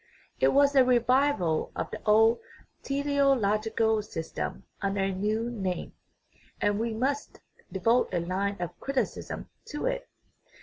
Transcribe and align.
It 0.39 0.47
was 0.47 0.73
a 0.75 0.83
revival 0.83 1.71
of 1.75 1.91
the 1.91 2.01
old 2.07 2.39
teleological 2.81 4.01
system 4.01 4.63
under 4.81 5.01
a 5.01 5.11
new 5.13 5.51
name, 5.51 5.93
and 6.59 6.79
we 6.79 6.91
must 6.91 7.39
devote 7.71 8.11
a 8.11 8.19
line 8.19 8.57
of 8.59 8.79
criticism 8.79 9.49
to 9.65 9.85
it. 9.85 10.09